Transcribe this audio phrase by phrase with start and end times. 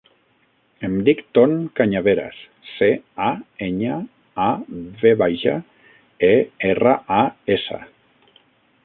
[0.87, 2.89] Em dic Ton Cañaveras: ce,
[3.25, 3.29] a,
[3.67, 3.97] enya,
[4.47, 4.49] a,
[5.05, 5.55] ve baixa,
[6.31, 6.33] e,
[6.71, 7.21] erra, a,
[7.59, 7.81] essa.